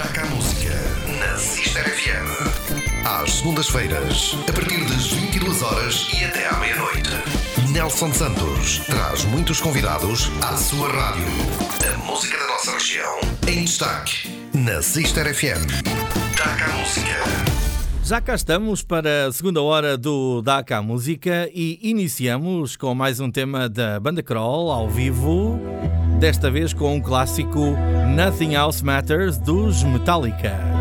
Taca 0.00 0.22
a 0.22 0.26
música 0.26 0.70
na 1.18 1.36
Sister 1.36 1.82
FM. 1.82 3.04
Às 3.04 3.32
segundas-feiras, 3.32 4.36
a 4.48 4.52
partir 4.52 4.84
das 4.84 5.08
22 5.08 5.60
horas 5.60 6.06
e 6.14 6.24
até 6.24 6.46
à 6.46 6.56
meia-noite. 6.60 7.10
Nelson 7.72 8.14
Santos 8.14 8.78
traz 8.86 9.24
muitos 9.24 9.60
convidados 9.60 10.30
à 10.40 10.56
sua 10.56 10.88
rádio. 10.88 11.26
A 11.92 11.98
música 12.06 12.38
da 12.38 12.46
nossa 12.46 12.70
região 12.74 13.18
em 13.48 13.64
destaque 13.64 14.28
na 14.54 14.80
Sister 14.82 15.34
FM. 15.34 15.66
Taca 16.36 16.64
a 16.66 16.76
música. 16.76 17.58
Já 18.04 18.20
cá 18.20 18.36
estamos 18.36 18.82
para 18.82 19.26
a 19.26 19.32
segunda 19.32 19.60
hora 19.60 19.98
do 19.98 20.40
DACA 20.40 20.80
Música 20.80 21.50
e 21.52 21.78
iniciamos 21.82 22.76
com 22.76 22.94
mais 22.94 23.18
um 23.18 23.30
tema 23.30 23.68
da 23.68 23.98
Banda 24.00 24.22
Crawl 24.22 24.70
ao 24.70 24.88
vivo, 24.88 25.60
desta 26.18 26.50
vez 26.50 26.72
com 26.72 26.96
um 26.96 27.00
clássico 27.00 27.76
Nothing 28.14 28.54
Else 28.54 28.84
Matters 28.84 29.38
dos 29.38 29.84
Metallica. 29.84 30.77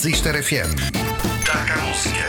Sister 0.00 0.42
FM. 0.42 0.72
Taca 1.44 1.74
a 1.74 1.86
música. 1.86 2.24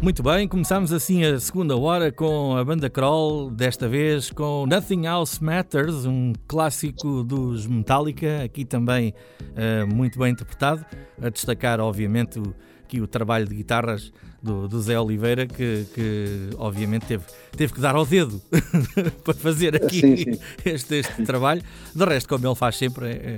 Muito 0.00 0.22
bem, 0.22 0.46
começamos 0.46 0.92
assim 0.92 1.24
a 1.24 1.40
segunda 1.40 1.76
hora 1.76 2.12
com 2.12 2.56
a 2.56 2.64
banda 2.64 2.88
Crawl, 2.88 3.50
desta 3.50 3.88
vez 3.88 4.30
com 4.30 4.64
Nothing 4.64 5.06
Else 5.06 5.42
Matters, 5.42 6.06
um 6.06 6.32
clássico 6.46 7.24
dos 7.24 7.66
Metallica, 7.66 8.44
aqui 8.44 8.64
também 8.64 9.12
uh, 9.40 9.92
muito 9.92 10.20
bem 10.20 10.30
interpretado. 10.30 10.86
A 11.20 11.30
destacar, 11.30 11.80
obviamente, 11.80 12.38
o, 12.38 12.54
aqui 12.84 13.00
o 13.00 13.08
trabalho 13.08 13.48
de 13.48 13.56
guitarras 13.56 14.12
do, 14.40 14.68
do 14.68 14.80
Zé 14.80 15.00
Oliveira, 15.00 15.48
que, 15.48 15.84
que, 15.92 16.50
obviamente 16.58 17.06
teve, 17.06 17.24
teve 17.56 17.72
que 17.72 17.80
dar 17.80 17.96
ao 17.96 18.06
dedo 18.06 18.40
para 19.24 19.34
fazer 19.34 19.74
aqui 19.74 20.00
sim, 20.00 20.16
sim. 20.16 20.40
Este, 20.64 20.94
este 21.00 21.24
trabalho. 21.24 21.60
De 21.92 22.04
resto, 22.04 22.28
como 22.28 22.46
ele 22.46 22.54
faz 22.54 22.76
sempre, 22.76 23.06
é, 23.06 23.10
é, 23.10 23.36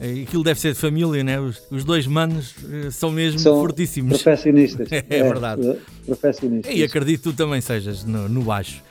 aquilo 0.00 0.44
deve 0.44 0.60
ser 0.60 0.72
de 0.72 0.78
família, 0.78 1.24
né? 1.24 1.40
os, 1.40 1.62
os 1.70 1.84
dois 1.84 2.06
manos 2.06 2.54
eh, 2.70 2.90
são 2.90 3.10
mesmo 3.10 3.38
são 3.38 3.60
fortíssimos. 3.60 4.22
Profissionistas. 4.22 4.88
é, 4.92 5.04
é, 5.08 5.22
verdade. 5.22 5.68
É, 5.68 6.14
profissionistas. 6.14 6.74
E 6.74 6.82
acredito 6.82 7.22
que 7.22 7.30
tu 7.30 7.32
também 7.32 7.60
sejas 7.60 8.04
no, 8.04 8.28
no 8.28 8.42
baixo. 8.42 8.82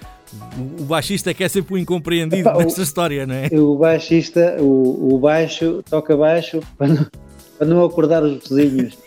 O, 0.57 0.81
o 0.81 0.85
baixista 0.85 1.31
é 1.31 1.33
que 1.33 1.43
é 1.43 1.49
sempre 1.49 1.75
o 1.75 1.77
incompreendido 1.77 2.49
Epá, 2.49 2.57
nesta 2.57 2.81
o, 2.81 2.83
história, 2.83 3.25
não 3.25 3.35
é? 3.35 3.47
O 3.53 3.78
baixista, 3.78 4.57
o, 4.59 5.13
o 5.13 5.19
baixo, 5.19 5.84
toca 5.90 6.17
baixo 6.17 6.59
para 6.78 6.87
não, 6.87 7.08
para 7.58 7.67
não 7.67 7.85
acordar 7.85 8.23
os 8.23 8.47
vizinhos. 8.49 8.97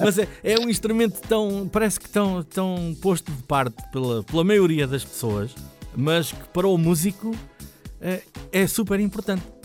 Mas 0.00 0.18
é, 0.18 0.28
é, 0.42 0.58
um 0.58 0.68
instrumento 0.68 1.20
tão, 1.28 1.68
parece 1.70 2.00
que 2.00 2.08
tão, 2.08 2.42
tão 2.42 2.96
posto 3.00 3.30
de 3.30 3.42
parte 3.44 3.76
pela, 3.92 4.22
pela 4.24 4.42
maioria 4.42 4.86
das 4.86 5.04
pessoas, 5.04 5.54
mas 5.96 6.32
que 6.32 6.48
para 6.52 6.66
o 6.66 6.76
músico 6.76 7.34
é, 8.00 8.20
é 8.52 8.66
super 8.66 8.98
importante. 9.00 9.57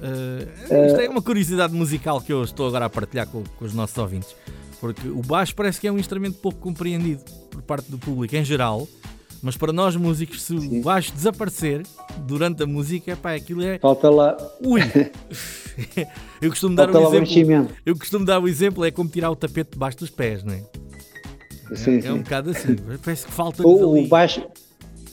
Uh, 0.00 0.86
isto 0.86 1.00
é 1.00 1.08
uma 1.08 1.22
curiosidade 1.22 1.74
musical 1.74 2.20
que 2.20 2.32
eu 2.32 2.42
estou 2.44 2.68
agora 2.68 2.84
a 2.84 2.90
partilhar 2.90 3.26
com, 3.26 3.42
com, 3.42 3.64
os 3.64 3.74
nossos 3.74 3.96
ouvintes, 3.98 4.34
porque 4.80 5.08
o 5.08 5.22
baixo 5.22 5.54
parece 5.54 5.80
que 5.80 5.88
é 5.88 5.92
um 5.92 5.98
instrumento 5.98 6.38
pouco 6.38 6.58
compreendido 6.58 7.22
por 7.50 7.62
parte 7.62 7.90
do 7.90 7.98
público 7.98 8.36
em 8.36 8.44
geral, 8.44 8.86
mas 9.42 9.56
para 9.56 9.72
nós 9.72 9.96
músicos, 9.96 10.42
se 10.42 10.58
Sim. 10.58 10.80
o 10.80 10.82
baixo 10.82 11.12
desaparecer 11.12 11.82
durante 12.26 12.62
a 12.62 12.66
música, 12.66 13.16
pá, 13.16 13.34
aquilo 13.34 13.62
é. 13.62 13.78
Falta 13.78 14.10
lá. 14.10 14.36
Ui! 14.60 14.80
eu 16.40 16.50
costumo 16.50 16.74
dar 16.74 16.90
Falta 16.90 17.08
um 17.08 17.22
exemplo. 17.22 17.68
Eu 17.86 17.96
costumo 17.96 18.24
dar 18.24 18.38
o 18.38 18.44
um 18.44 18.48
exemplo, 18.48 18.84
é 18.84 18.90
como 18.90 19.08
tirar 19.08 19.30
o 19.30 19.36
tapete 19.36 19.72
debaixo 19.72 19.98
dos 19.98 20.10
pés, 20.10 20.42
não 20.42 20.54
é? 20.54 20.62
Sim, 21.74 21.98
é, 21.98 22.00
sim. 22.00 22.08
é 22.08 22.12
um 22.12 22.22
bocado 22.22 22.50
assim. 22.50 22.76
Parece 23.04 23.26
que 23.26 23.32
falta. 23.32 23.66
O, 23.66 23.98
o 23.98 24.06
baixo 24.06 24.42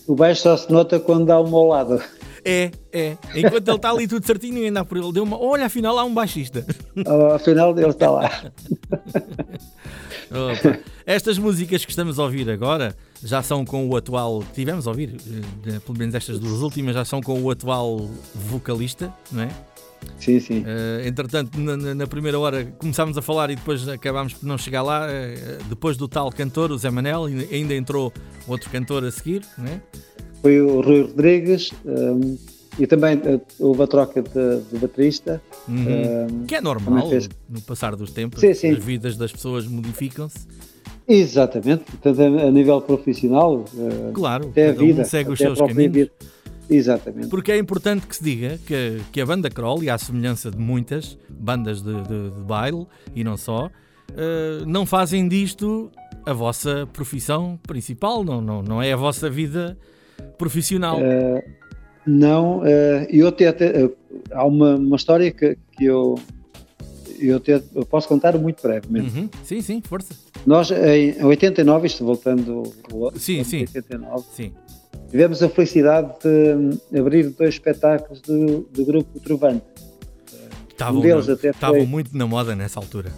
o 0.07 0.15
baixo 0.15 0.43
só 0.43 0.55
se 0.55 0.71
nota 0.71 0.99
quando 0.99 1.25
dá 1.25 1.39
uma 1.39 1.57
ao 1.57 1.67
lado. 1.67 2.01
É, 2.45 2.71
é. 2.93 3.17
Enquanto 3.35 3.67
ele 3.67 3.75
está 3.75 3.89
ali 3.89 4.07
tudo 4.07 4.23
certinho 4.23 4.59
e 4.59 4.65
ainda 4.65 4.85
por 4.85 4.97
ele. 4.97 5.11
Deu 5.11 5.23
uma. 5.23 5.41
Olha, 5.41 5.65
afinal 5.65 5.97
há 5.97 6.03
um 6.03 6.13
baixista. 6.13 6.63
afinal 7.33 7.75
ele 7.77 7.89
está 7.89 8.11
lá. 8.11 8.29
Opa. 10.29 10.79
Estas 11.05 11.37
músicas 11.39 11.83
que 11.83 11.91
estamos 11.91 12.19
a 12.19 12.23
ouvir 12.23 12.49
agora 12.49 12.95
já 13.23 13.41
são 13.41 13.65
com 13.65 13.87
o 13.89 13.95
atual. 13.95 14.43
Tivemos 14.53 14.85
a 14.85 14.91
ouvir, 14.91 15.15
eh, 15.65 15.79
pelo 15.79 15.97
menos 15.97 16.13
estas 16.13 16.39
duas 16.39 16.61
últimas, 16.61 16.93
já 16.93 17.03
são 17.03 17.21
com 17.21 17.41
o 17.41 17.49
atual 17.49 18.09
vocalista, 18.33 19.11
não 19.31 19.43
é? 19.43 19.49
Sim, 20.19 20.39
sim. 20.39 20.59
Uh, 20.61 21.07
entretanto, 21.07 21.59
na, 21.59 21.95
na, 21.95 22.07
primeira 22.07 22.39
hora 22.39 22.65
começámos 22.77 23.17
a 23.17 23.23
falar 23.23 23.49
e 23.49 23.55
depois 23.55 23.87
acabámos 23.87 24.33
por 24.33 24.45
não 24.45 24.57
chegar 24.57 24.83
lá. 24.83 25.07
Uh, 25.07 25.63
depois 25.65 25.97
do 25.97 26.07
tal 26.07 26.31
cantor, 26.31 26.71
o 26.71 26.77
Zé 26.77 26.91
Manel, 26.91 27.25
ainda 27.25 27.73
entrou 27.73 28.13
outro 28.47 28.69
cantor 28.69 29.03
a 29.03 29.11
seguir, 29.11 29.41
não 29.57 29.65
é? 29.65 29.81
Foi 30.45 30.61
o 30.61 30.79
Rui 30.79 31.01
Rodrigues 31.01 31.71
um, 31.83 32.37
e 32.77 32.85
também 32.85 33.17
uh, 33.17 33.41
houve 33.57 33.81
a 33.81 33.87
troca 33.87 34.21
de, 34.21 34.61
de 34.71 34.77
baterista. 34.77 35.41
Uhum. 35.67 36.43
Um, 36.43 36.45
que 36.45 36.53
é 36.53 36.61
normal 36.61 37.09
fez... 37.09 37.27
no 37.49 37.61
passar 37.61 37.95
dos 37.95 38.11
tempos, 38.11 38.41
sim, 38.41 38.53
sim. 38.53 38.69
as 38.69 38.83
vidas 38.83 39.17
das 39.17 39.31
pessoas 39.31 39.65
modificam-se. 39.65 40.45
Exatamente, 41.07 41.85
portanto, 41.85 42.21
a 42.21 42.51
nível 42.51 42.79
profissional, 42.79 43.65
uh, 43.73 44.11
claro, 44.13 44.49
até 44.49 44.69
a 44.69 44.71
vida, 44.73 45.01
um 45.01 45.05
segue 45.05 45.31
os 45.31 45.39
seus 45.39 45.57
caminhos. 45.57 45.93
Vida. 45.93 46.11
Exatamente. 46.69 47.27
Porque 47.27 47.51
é 47.51 47.57
importante 47.57 48.05
que 48.05 48.15
se 48.15 48.23
diga 48.23 48.59
que, 48.67 49.01
que 49.11 49.19
a 49.21 49.25
banda 49.25 49.49
Crawl, 49.49 49.83
e 49.83 49.89
à 49.89 49.97
semelhança 49.97 50.51
de 50.51 50.59
muitas 50.59 51.17
bandas 51.27 51.81
de, 51.81 51.91
de, 52.03 52.29
de 52.29 52.41
baile 52.41 52.85
e 53.15 53.23
não 53.23 53.35
só, 53.35 53.65
uh, 53.65 54.65
não 54.67 54.85
fazem 54.85 55.27
disto 55.27 55.89
a 56.23 56.33
vossa 56.33 56.87
profissão 56.93 57.59
principal, 57.65 58.23
não, 58.23 58.39
não, 58.41 58.61
não 58.61 58.79
é 58.79 58.93
a 58.93 58.95
vossa 58.95 59.27
vida 59.27 59.75
profissional. 60.37 60.97
Uh, 60.99 61.41
não, 62.05 62.59
uh, 62.59 62.65
eu 63.09 63.27
até, 63.27 63.47
até 63.47 63.85
uh, 63.85 63.95
há 64.31 64.45
uma, 64.45 64.75
uma 64.75 64.95
história 64.95 65.31
que, 65.31 65.57
que 65.71 65.85
eu, 65.85 66.15
eu, 67.19 67.39
te, 67.39 67.51
eu 67.73 67.85
posso 67.85 68.07
contar 68.07 68.37
muito 68.37 68.61
brevemente. 68.61 69.17
Uhum. 69.17 69.29
Sim, 69.43 69.61
sim, 69.61 69.81
força. 69.81 70.13
Nós 70.45 70.69
em 70.71 71.23
89, 71.23 71.87
isto 71.87 72.05
voltando 72.05 72.63
sim, 73.15 73.43
sim. 73.43 73.61
89, 73.61 74.25
sim. 74.31 74.53
tivemos 75.09 75.41
a 75.41 75.49
felicidade 75.49 76.13
de 76.21 76.99
abrir 76.99 77.29
dois 77.29 77.55
espetáculos 77.55 78.21
do, 78.21 78.61
do 78.71 78.85
grupo 78.85 79.19
Trovante. 79.19 79.65
Estavam, 80.69 80.99
um 80.99 81.01
deles 81.01 81.29
até 81.29 81.49
estavam 81.49 81.77
foi, 81.77 81.85
muito 81.85 82.15
na 82.15 82.27
moda 82.27 82.55
nessa 82.55 82.79
altura. 82.79 83.09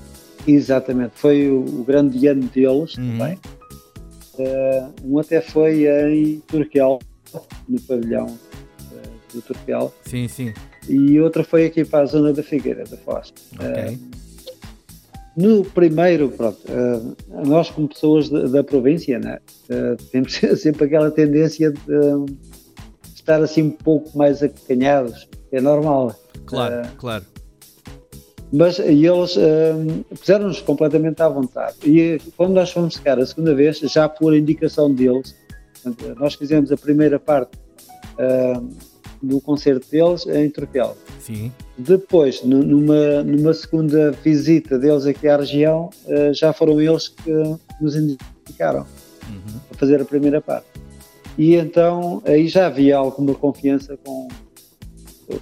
Exatamente, 0.48 1.14
foi 1.16 1.50
o, 1.50 1.60
o 1.66 1.84
grande 1.84 2.26
ano 2.28 2.44
deles 2.44 2.96
uhum. 2.96 3.18
também. 3.18 3.40
Uh, 4.38 4.94
um 5.04 5.20
até 5.20 5.42
foi 5.42 5.86
em 5.86 6.40
Turquel, 6.42 7.00
no 7.68 7.82
pavilhão 7.82 8.26
uh, 8.28 9.34
do 9.34 9.42
Turquel. 9.42 9.94
Sim, 10.06 10.28
sim. 10.28 10.54
E 10.88 11.20
outra 11.20 11.44
foi 11.44 11.66
aqui 11.66 11.84
para 11.84 12.04
a 12.04 12.06
zona 12.06 12.32
da 12.34 12.44
Figueira, 12.44 12.84
da 12.86 12.98
Foz. 12.98 13.34
Okay. 13.56 13.96
Uh, 13.96 14.28
no 15.36 15.64
primeiro, 15.64 16.30
pronto, 16.30 16.58
nós 17.30 17.70
como 17.70 17.88
pessoas 17.88 18.28
da, 18.28 18.64
província, 18.64 19.20
né, 19.20 19.38
temos 20.12 20.34
sempre 20.60 20.86
aquela 20.86 21.12
tendência 21.12 21.72
de 21.72 22.38
estar 23.14 23.40
assim 23.44 23.62
um 23.62 23.70
pouco 23.70 24.18
mais 24.18 24.42
acanhados, 24.42 25.30
é 25.52 25.62
normal. 25.62 26.16
Claro, 26.48 26.88
claro 26.98 27.24
mas 28.52 28.80
eles 28.80 29.36
uh, 29.36 30.06
puseram-nos 30.18 30.62
completamente 30.62 31.22
à 31.22 31.28
vontade. 31.28 31.76
E 31.86 32.20
quando 32.36 32.54
nós 32.54 32.72
fomos 32.72 32.96
secar 32.96 33.20
a 33.20 33.26
segunda 33.26 33.54
vez, 33.54 33.80
já 33.80 34.08
por 34.08 34.36
indicação 34.36 34.94
deles, 34.94 35.36
nós 36.18 36.36
fizemos 36.36 36.72
a 36.72 36.78
primeira 36.78 37.20
parte 37.20 37.58
uh, 38.18 38.68
do 39.22 39.42
concerto 39.42 39.90
deles 39.90 40.26
em 40.28 40.50
Troquel. 40.50 40.96
Sim. 41.20 41.52
Depois, 41.78 42.44
numa, 42.44 43.24
numa 43.24 43.54
segunda 43.54 44.12
visita 44.12 44.78
deles 44.78 45.06
aqui 45.06 45.28
à 45.28 45.38
região, 45.38 45.90
uh, 46.06 46.34
já 46.34 46.54
foram 46.54 46.82
eles 46.82 47.10
que 47.10 47.32
nos 47.82 47.96
indicaram 47.96 48.86
uhum. 49.28 49.60
a 49.72 49.76
fazer 49.76 50.02
a 50.02 50.06
primeira 50.06 50.42
parte. 50.42 50.68
E 51.38 51.56
então 51.56 52.22
aí 52.26 52.48
já 52.48 52.66
havia 52.66 52.98
alguma 52.98 53.36
confiança 53.36 53.98
com, 54.04 54.28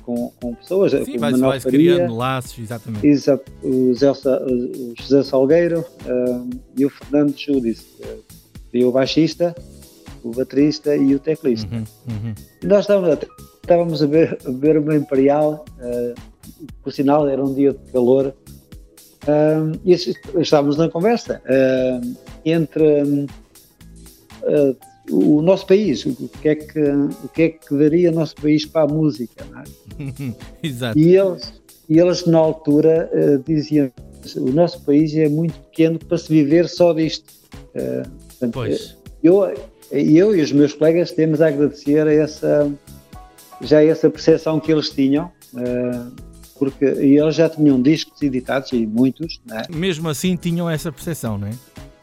com, 0.04 0.32
com 0.42 0.56
pessoas. 0.56 0.92
Sim, 0.92 1.18
vai, 1.18 1.34
vai 1.34 1.60
criando 1.60 2.16
laços, 2.16 2.58
exatamente. 2.60 3.08
O, 3.08 3.16
Zé, 3.16 3.40
o 3.64 4.94
José 4.98 5.24
Salgueiro 5.24 5.82
uh, 5.82 6.50
e 6.78 6.86
o 6.86 6.90
Fernando 6.90 7.36
Júdice, 7.38 7.86
uh, 8.02 8.24
e 8.74 8.84
o 8.84 8.92
baixista, 8.92 9.56
o 10.24 10.32
baterista 10.32 10.96
e 10.96 11.16
o 11.16 11.20
teclista. 11.20 11.74
Uhum, 11.74 11.84
uhum. 12.10 12.36
E 12.62 12.66
nós 12.66 12.82
estávamos, 12.82 13.20
estávamos 13.62 14.04
a, 14.04 14.08
ver, 14.08 14.38
a 14.46 14.52
ver 14.52 14.78
uma 14.78 14.96
Imperial, 14.96 15.64
uh, 15.80 16.16
por 16.84 16.92
sinal 16.92 17.28
era 17.28 17.44
um 17.44 17.54
dia 17.54 17.74
de 17.74 17.92
calor, 17.92 18.34
uh, 19.24 19.80
e 19.86 19.94
estávamos 20.42 20.78
na 20.78 20.90
conversa 20.90 21.42
uh, 21.46 22.16
entre 22.44 23.04
uh, 23.04 24.76
o 25.12 25.42
nosso 25.42 25.68
país, 25.68 26.06
o 26.06 26.30
que 26.42 26.50
é 26.50 26.56
que, 26.56 26.80
o 26.80 27.30
que, 27.34 27.42
é 27.44 27.50
que 27.50 27.76
daria 27.76 28.12
o 28.12 28.14
nosso 28.14 28.36
país 28.36 28.66
para 28.66 28.84
a 28.84 28.88
música, 28.88 29.46
não 29.52 29.60
é? 29.60 30.36
Exato. 30.64 30.98
E 30.98 31.16
eles, 31.16 31.54
e 31.88 32.00
eles 32.00 32.26
na 32.26 32.38
altura 32.38 33.10
uh, 33.14 33.44
diziam 33.46 33.92
o 34.38 34.52
nosso 34.52 34.82
país 34.82 35.16
é 35.16 35.30
muito 35.30 35.54
pequeno 35.70 36.00
para 36.00 36.18
se 36.18 36.30
viver 36.30 36.68
só 36.68 36.94
disto. 36.94 37.32
Uh, 37.76 38.10
portanto, 38.28 38.54
pois. 38.54 38.98
Eu, 39.24 39.54
eu 39.92 40.36
e 40.36 40.42
os 40.42 40.52
meus 40.52 40.74
colegas 40.74 41.12
temos 41.12 41.42
a 41.42 41.48
agradecer 41.48 42.08
a 42.08 42.14
essa, 42.14 42.72
já 43.62 43.84
essa 43.84 44.10
percepção 44.10 44.60
que 44.60 44.72
eles 44.72 44.90
tinham, 44.90 45.32
uh, 45.54 46.12
porque 46.58 46.86
eles 46.86 47.36
já 47.36 47.50
tinham 47.50 47.82
discos 47.82 48.22
editados, 48.22 48.72
e 48.72 48.86
muitos. 48.86 49.42
É? 49.52 49.72
Mesmo 49.72 50.10
assim 50.10 50.36
tinham 50.36 50.70
essa 50.70 50.92
percepção, 50.92 51.38
não 51.38 51.48
é? 51.48 51.52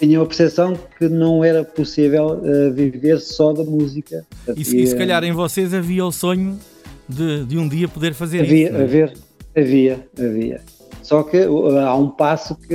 Tinham 0.02 0.20
a 0.20 0.26
percepção 0.26 0.76
que 0.98 1.08
não 1.08 1.44
era 1.44 1.62
possível 1.62 2.40
uh, 2.42 2.72
viver 2.72 3.20
só 3.20 3.52
da 3.52 3.62
música. 3.62 4.26
E, 4.56 4.60
e, 4.60 4.64
se 4.64 4.96
calhar 4.96 5.22
em 5.22 5.30
vocês 5.30 5.72
havia 5.72 6.04
o 6.04 6.10
sonho 6.10 6.58
de, 7.08 7.44
de 7.44 7.56
um 7.56 7.68
dia 7.68 7.86
poder 7.86 8.12
fazer 8.12 8.40
havia, 8.40 8.66
isso. 8.66 8.76
É? 8.76 8.82
Havia, 8.82 9.12
havia, 9.56 10.08
havia. 10.18 10.60
Só 11.04 11.22
que 11.22 11.46
uh, 11.46 11.78
há 11.78 11.94
um 11.94 12.10
passo 12.10 12.56
que 12.56 12.74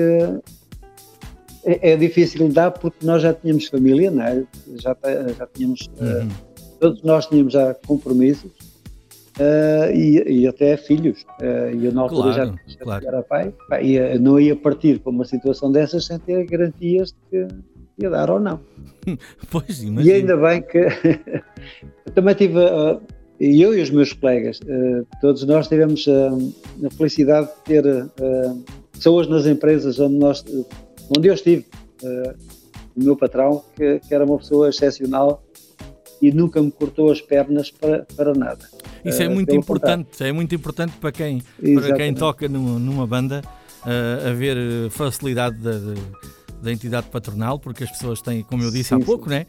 é, 1.66 1.92
é, 1.92 1.98
difícil 1.98 2.48
de 2.48 2.54
dar 2.54 2.72
porque 2.72 3.06
nós 3.06 3.22
já 3.22 3.34
tínhamos 3.34 3.68
família, 3.68 4.10
não 4.10 4.24
é? 4.24 4.46
já, 4.76 4.96
já 5.38 5.48
tínhamos, 5.54 5.82
uh, 6.00 6.04
uhum. 6.04 6.28
uh, 6.28 6.32
todos 6.80 7.04
nós 7.04 7.26
tínhamos 7.26 7.52
já 7.52 7.74
compromissos 7.86 8.52
uh, 9.40 9.92
e, 9.94 10.42
e, 10.42 10.48
até 10.48 10.78
filhos. 10.78 11.24
Uh, 11.42 11.76
e 11.76 11.86
eu 11.86 11.92
na 11.92 12.02
altura 12.02 12.34
claro, 12.34 12.56
já, 12.68 12.74
já 12.74 12.80
claro. 12.80 13.08
era 13.08 13.24
pai, 13.24 13.54
pá, 13.70 13.82
ia, 13.82 14.20
não 14.20 14.40
ia 14.40 14.56
partir 14.56 15.00
para 15.00 15.12
uma 15.12 15.26
situação 15.26 15.72
dessas 15.72 16.06
sem 16.06 16.20
ter 16.20 16.46
garantias 16.46 17.12
de 17.12 17.48
que 17.48 17.48
ia 18.00 18.10
dar 18.10 18.30
ou 18.30 18.40
não. 18.40 18.60
pois, 19.52 19.84
imagino. 19.84 20.02
E 20.02 20.14
ainda 20.14 20.38
bem 20.38 20.62
que 20.62 20.88
também 22.14 22.36
tive, 22.36 22.60
uh, 22.60 23.02
eu 23.40 23.78
e 23.78 23.82
os 23.82 23.90
meus 23.90 24.14
colegas, 24.14 24.60
todos 25.22 25.44
nós 25.44 25.68
tivemos 25.68 26.08
a 26.08 26.90
felicidade 26.90 27.48
de 27.48 27.64
ter 27.66 27.84
pessoas 28.92 29.28
nas 29.28 29.46
empresas 29.46 30.00
onde, 30.00 30.16
nós, 30.16 30.44
onde 31.16 31.28
eu 31.28 31.36
estive. 31.36 31.64
o 32.96 33.04
meu 33.04 33.16
patrão, 33.16 33.64
que, 33.76 34.00
que 34.00 34.16
era 34.16 34.26
uma 34.26 34.40
pessoa 34.40 34.70
excepcional 34.70 35.44
e 36.20 36.32
nunca 36.32 36.60
me 36.62 36.72
cortou 36.72 37.12
as 37.12 37.22
pernas 37.22 37.70
para, 37.70 38.08
para 38.16 38.34
nada. 38.34 38.68
Isso 39.08 39.22
é 39.22 39.26
eh, 39.26 39.30
muito 39.30 39.56
importante, 39.56 40.24
é 40.24 40.32
muito 40.32 40.54
importante 40.54 40.94
para 41.00 41.12
quem, 41.12 41.42
para 41.76 41.96
quem 41.96 42.14
toca 42.14 42.48
numa, 42.48 42.80
numa 42.80 43.08
banda 43.08 43.42
uh, 43.82 44.30
haver 44.30 44.58
facilidade 44.90 45.58
da, 45.58 45.72
da 46.62 46.72
entidade 46.72 47.08
patronal, 47.10 47.60
porque 47.60 47.84
as 47.84 47.92
pessoas 47.92 48.22
têm, 48.22 48.44
como 48.44 48.64
eu 48.64 48.72
disse 48.72 48.90
sim, 48.90 48.96
há 48.96 49.00
pouco, 49.00 49.26
sim. 49.26 49.32
né? 49.32 49.46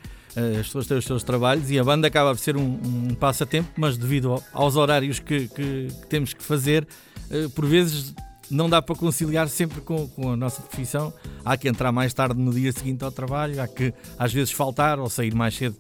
As 0.61 0.67
pessoas 0.67 0.87
têm 0.87 0.97
os 0.97 1.05
seus 1.05 1.25
trabalhos 1.25 1.69
e 1.69 1.79
a 1.81 1.83
banda 1.83 2.07
acaba 2.07 2.31
por 2.31 2.39
ser 2.39 2.57
um, 2.57 2.79
um 3.11 3.15
passatempo, 3.15 3.71
mas 3.77 3.97
devido 3.97 4.41
aos 4.53 4.77
horários 4.77 5.19
que, 5.19 5.49
que, 5.49 5.89
que 5.89 6.07
temos 6.09 6.33
que 6.33 6.45
fazer, 6.45 6.87
uh, 7.31 7.51
por 7.51 7.67
vezes 7.67 8.15
não 8.51 8.69
dá 8.69 8.81
para 8.81 8.95
conciliar 8.95 9.49
sempre 9.49 9.81
com, 9.81 10.09
com, 10.09 10.33
a 10.33 10.37
nossa 10.37 10.63
profissão. 10.63 11.13
Há 11.45 11.57
que 11.57 11.69
entrar 11.69 11.93
mais 11.93 12.15
tarde 12.15 12.41
no 12.41 12.53
dia 12.53 12.73
seguinte 12.73 13.05
ao 13.05 13.11
trabalho, 13.11 13.61
há 13.61 13.67
que 13.67 13.93
às 14.19 14.33
vezes 14.33 14.53
faltar 14.53 14.99
ou 14.99 15.09
sair 15.11 15.35
mais 15.35 15.55
cedo 15.55 15.77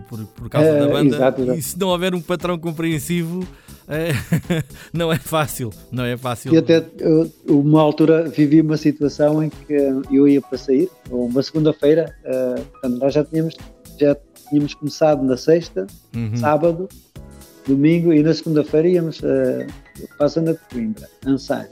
por, 0.00 0.18
por, 0.18 0.26
por 0.26 0.48
causa 0.48 0.68
é, 0.68 0.80
da 0.80 0.88
banda. 0.88 1.16
Exato, 1.16 1.42
exato. 1.42 1.58
E 1.58 1.62
se 1.62 1.78
não 1.78 1.88
houver 1.88 2.14
um 2.14 2.20
patrão 2.20 2.58
compreensivo, 2.58 3.46
é, 3.88 4.12
não 4.92 5.12
é 5.12 5.18
fácil. 5.18 5.70
Não 5.90 6.04
é 6.04 6.16
fácil. 6.16 6.54
E 6.54 6.58
até 6.58 6.84
uma 7.48 7.80
altura 7.80 8.28
vivi 8.28 8.60
uma 8.60 8.76
situação 8.76 9.42
em 9.42 9.50
que 9.50 9.72
eu 10.10 10.28
ia 10.28 10.40
para 10.40 10.58
sair, 10.58 10.88
uma 11.10 11.42
segunda-feira, 11.42 12.14
uh, 12.24 12.88
nós 12.88 13.14
já 13.14 13.24
tínhamos, 13.24 13.56
já 13.98 14.16
tínhamos 14.48 14.74
começado 14.74 15.22
na 15.24 15.36
sexta, 15.36 15.86
uhum. 16.14 16.36
sábado, 16.36 16.88
domingo 17.66 18.12
e 18.12 18.22
na 18.22 18.34
segunda-feira 18.34 18.88
íamos 18.88 19.20
uh, 19.20 19.66
para 20.16 20.26
a 20.26 20.28
zona 20.28 20.52
de 20.54 20.60
Coimbra, 20.70 21.08
Ansar. 21.26 21.68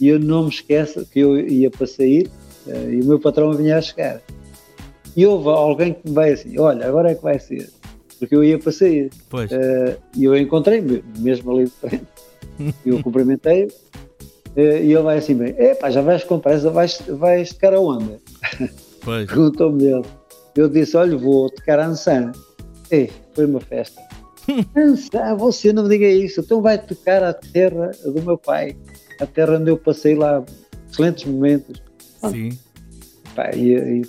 E 0.00 0.08
eu 0.08 0.18
não 0.20 0.44
me 0.44 0.50
esqueço 0.50 1.04
que 1.06 1.18
eu 1.18 1.36
ia 1.38 1.70
para 1.70 1.86
sair 1.86 2.30
uh, 2.66 2.90
e 2.90 3.00
o 3.00 3.04
meu 3.04 3.18
patrão 3.18 3.52
vinha 3.52 3.78
a 3.78 3.82
chegar. 3.82 4.20
E 5.18 5.26
houve 5.26 5.48
alguém 5.48 5.94
que 5.94 6.08
me 6.08 6.14
veio 6.14 6.34
assim: 6.34 6.56
olha, 6.60 6.86
agora 6.86 7.10
é 7.10 7.14
que 7.16 7.22
vai 7.24 7.40
ser. 7.40 7.68
Porque 8.20 8.36
eu 8.36 8.44
ia 8.44 8.56
para 8.56 8.70
sair. 8.70 9.10
Pois. 9.28 9.50
Uh, 9.50 9.98
e 10.16 10.22
eu 10.22 10.36
encontrei-me, 10.36 11.02
mesmo 11.18 11.50
ali 11.50 11.64
de 11.64 11.72
frente. 11.72 12.06
eu 12.86 13.02
cumprimentei 13.02 13.64
uh, 13.64 14.60
e 14.60 14.92
ele 14.92 15.02
vai 15.02 15.18
assim: 15.18 15.34
bem, 15.34 15.56
epá, 15.58 15.90
já 15.90 16.02
vais 16.02 16.22
comprar, 16.22 16.56
vais, 16.58 17.02
vais 17.08 17.52
tocar 17.52 17.74
aonde? 17.74 18.14
Perguntou-me 19.04 19.86
ele. 19.86 20.04
Eu 20.54 20.68
disse: 20.68 20.96
olha, 20.96 21.16
vou 21.16 21.50
tocar 21.50 21.80
a 21.80 21.86
Ansan. 21.88 22.30
Ei, 22.88 23.10
foi 23.34 23.46
uma 23.46 23.60
festa. 23.60 24.00
Ansan, 24.76 25.34
você 25.36 25.72
não 25.72 25.82
me 25.82 25.88
diga 25.88 26.06
isso. 26.06 26.42
Então 26.42 26.62
vai 26.62 26.78
tocar 26.78 27.24
a 27.24 27.32
terra 27.32 27.90
do 28.04 28.22
meu 28.22 28.38
pai, 28.38 28.76
a 29.20 29.26
terra 29.26 29.58
onde 29.58 29.68
eu 29.68 29.78
passei 29.78 30.14
lá 30.14 30.44
excelentes 30.88 31.24
momentos. 31.24 31.82
Sim. 32.30 32.56
Pá, 33.34 33.50
e, 33.52 33.74
e 33.74 34.02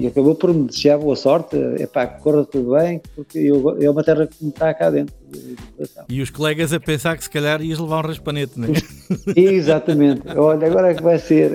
e 0.00 0.06
acabou 0.06 0.34
por 0.34 0.54
me 0.54 0.68
desejar 0.68 0.96
boa 0.96 1.16
sorte, 1.16 1.56
é 1.56 1.86
pá, 1.86 2.06
que 2.06 2.22
corra 2.22 2.44
tudo 2.44 2.76
bem, 2.76 3.02
porque 3.16 3.38
eu, 3.38 3.82
é 3.82 3.90
uma 3.90 4.04
terra 4.04 4.28
que 4.28 4.44
me 4.44 4.50
está 4.50 4.72
cá 4.72 4.90
dentro. 4.90 5.12
E 6.08 6.22
os 6.22 6.30
colegas 6.30 6.72
a 6.72 6.78
pensar 6.78 7.16
que 7.16 7.24
se 7.24 7.30
calhar 7.30 7.60
ias 7.60 7.80
levar 7.80 8.04
um 8.04 8.08
raspanete, 8.08 8.52
não 8.56 8.68
é? 8.68 8.72
Exatamente, 9.36 10.22
olha, 10.36 10.68
agora 10.68 10.92
é 10.92 10.94
que 10.94 11.02
vai 11.02 11.18
ser. 11.18 11.52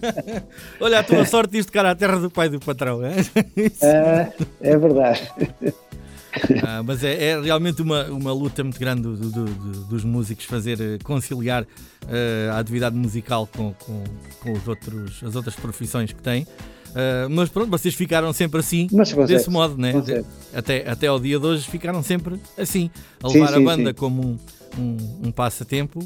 olha, 0.80 1.00
a 1.00 1.02
tua 1.02 1.26
sorte 1.26 1.52
de 1.52 1.64
tocar 1.64 1.84
à 1.84 1.94
terra 1.94 2.18
do 2.18 2.30
pai 2.30 2.48
do 2.48 2.58
patrão, 2.58 3.04
é? 3.04 3.12
Ah, 3.82 4.32
é 4.60 4.76
verdade. 4.78 5.30
Ah, 6.64 6.82
mas 6.82 7.04
é, 7.04 7.30
é, 7.30 7.40
realmente 7.40 7.82
uma, 7.82 8.04
uma 8.04 8.32
luta 8.32 8.62
muito 8.64 8.78
grande 8.78 9.02
do, 9.02 9.16
do, 9.16 9.44
do, 9.44 9.84
dos 9.84 10.04
músicos 10.04 10.44
fazer 10.44 10.80
eh, 10.80 10.98
conciliar 11.02 11.64
uh, 11.64 12.52
a 12.52 12.58
atividade 12.58 12.96
musical 12.96 13.48
com, 13.48 13.74
com, 13.74 14.04
com 14.40 14.52
os 14.52 14.68
outros, 14.68 15.22
as 15.24 15.34
outras 15.34 15.56
profissões 15.56 16.12
que 16.12 16.22
têm. 16.22 16.46
Uh, 16.90 17.30
mas 17.30 17.48
pronto, 17.48 17.70
vocês 17.70 17.94
ficaram 17.94 18.32
sempre 18.32 18.60
assim, 18.60 18.88
desse 19.26 19.48
modo, 19.48 19.76
né? 19.78 19.92
Até, 20.52 20.88
até 20.88 21.06
ao 21.06 21.20
dia 21.20 21.38
de 21.38 21.46
hoje 21.46 21.68
ficaram 21.68 22.02
sempre 22.02 22.36
assim, 22.58 22.90
a 23.22 23.28
levar 23.28 23.48
sim, 23.48 23.54
sim, 23.54 23.62
a 23.62 23.64
banda 23.64 23.90
sim. 23.90 23.94
como 23.94 24.22
um, 24.22 24.38
um, 24.78 25.28
um 25.28 25.32
passatempo. 25.32 26.00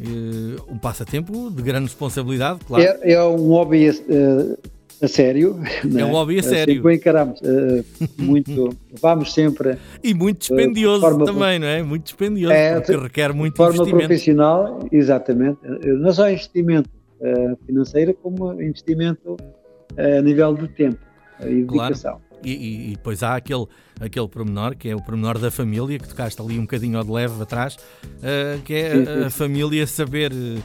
Uh, 0.00 0.56
um 0.66 0.78
passatempo 0.78 1.50
de 1.50 1.62
grande 1.62 1.84
responsabilidade, 1.84 2.60
claro. 2.66 2.82
É, 2.82 3.12
é 3.12 3.22
um 3.22 3.48
hobby 3.48 3.90
uh, 3.90 4.58
a 5.02 5.08
sério. 5.08 5.58
É 5.94 6.04
um 6.04 6.12
hobby 6.12 6.38
a 6.38 6.42
sério. 6.42 6.76
Sempre 6.76 6.94
encaramos 6.94 7.40
muito, 8.16 8.76
vamos 9.00 9.32
sempre. 9.34 9.76
E 10.02 10.14
muito 10.14 10.38
dispendioso 10.38 11.02
forma, 11.02 11.26
também, 11.26 11.58
não 11.58 11.66
é? 11.66 11.82
Muito 11.82 12.04
dispendioso, 12.04 12.54
é, 12.54 12.80
porque 12.80 12.96
requer 12.96 13.34
muito 13.34 13.56
forma 13.56 13.74
investimento. 13.74 14.06
profissional, 14.06 14.88
exatamente. 14.90 15.58
Não 15.84 16.12
só 16.12 16.30
investimento 16.30 16.88
financeiro, 17.66 18.14
como 18.14 18.54
investimento 18.54 19.36
a 19.96 20.22
nível 20.22 20.54
de 20.54 20.68
tempo 20.68 20.98
e 21.40 21.62
dedicação. 21.62 22.12
Claro. 22.12 22.30
E, 22.42 22.52
e, 22.52 22.90
e, 22.90 22.96
depois 22.96 23.22
há 23.22 23.36
aquele, 23.36 23.66
aquele 24.00 24.28
pormenor, 24.28 24.74
que 24.74 24.88
é 24.88 24.96
o 24.96 25.02
pormenor 25.02 25.38
da 25.38 25.50
família, 25.50 25.98
que 25.98 26.08
tocaste 26.08 26.40
ali 26.40 26.58
um 26.58 26.62
bocadinho 26.62 26.96
ao 26.96 27.04
de 27.04 27.10
leve 27.10 27.42
atrás, 27.42 27.76
uh, 27.76 28.60
que 28.64 28.74
é 28.74 28.92
sim, 28.92 29.04
sim. 29.04 29.24
a, 29.24 29.30
família 29.30 29.86
saber 29.86 30.32
uh, 30.32 30.62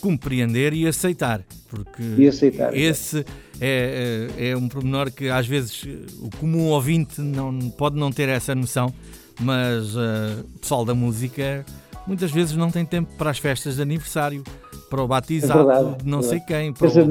compreender 0.00 0.72
e 0.72 0.86
aceitar. 0.86 1.42
Porque 1.68 2.02
e 2.16 2.26
aceitar, 2.26 2.74
esse 2.74 3.24
é, 3.60 4.28
é, 4.38 4.48
é, 4.50 4.56
um 4.56 4.68
pormenor 4.68 5.10
que 5.10 5.28
às 5.28 5.46
vezes 5.46 5.86
o 6.20 6.30
comum 6.38 6.68
ouvinte 6.68 7.20
não, 7.20 7.58
pode 7.70 7.96
não 7.96 8.10
ter 8.10 8.28
essa 8.28 8.54
noção, 8.54 8.92
mas 9.40 9.94
uh, 9.94 10.44
o 10.54 10.58
pessoal 10.58 10.84
da 10.84 10.94
música 10.94 11.64
muitas 12.06 12.30
vezes 12.30 12.54
não 12.56 12.70
tem 12.70 12.84
tempo 12.84 13.12
para 13.16 13.30
as 13.30 13.38
festas 13.38 13.76
de 13.76 13.82
aniversário 13.82 14.42
para 14.88 15.02
o 15.02 15.08
batizado 15.08 15.70
é 15.70 16.02
de 16.02 16.08
não 16.08 16.22
sei 16.22 16.40
quem, 16.40 16.72
para, 16.72 16.90
para, 16.90 17.02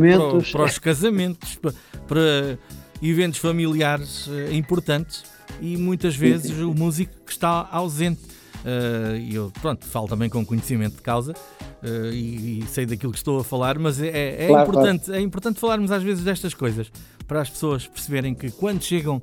para, 0.51 0.63
os 0.63 0.80
casamentos, 0.80 1.56
para, 1.56 1.74
para 2.08 2.60
eventos 3.01 3.39
familiares 3.39 4.27
uh, 4.27 4.53
importantes 4.53 5.24
e 5.62 5.77
muitas 5.77 6.15
vezes 6.15 6.51
sim, 6.51 6.58
sim. 6.58 6.63
o 6.63 6.74
músico 6.74 7.13
que 7.25 7.32
está 7.32 7.68
ausente. 7.72 8.22
Uh, 8.63 9.18
eu 9.30 9.51
pronto, 9.62 9.86
falo 9.86 10.08
também 10.08 10.30
com 10.30 10.46
conhecimento 10.46 10.96
de 10.96 11.01
causa 11.01 11.34
uh, 11.34 12.13
e, 12.13 12.60
e, 12.60 12.65
sei 12.68 12.86
daquilo 12.86 13.12
que 13.12 13.18
estou 13.18 13.39
a 13.39 13.44
falar, 13.44 13.77
mas 13.77 14.01
é, 14.01 14.46
é 14.46 14.48
claro, 14.48 14.70
importante, 14.70 15.06
claro. 15.06 15.20
é 15.20 15.22
importante 15.22 15.60
falarmos 15.60 15.92
às 15.92 16.01
vezes 16.01 16.24
destas 16.24 16.53
coisas 16.53 16.89
para 17.27 17.42
as 17.42 17.50
pessoas 17.50 17.86
perceberem 17.86 18.34
que 18.34 18.50
quando 18.51 18.82
chegam 18.82 19.22